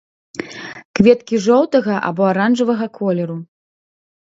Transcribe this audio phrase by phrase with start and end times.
[0.99, 3.39] Кветкі жоўтага або аранжавага колеру.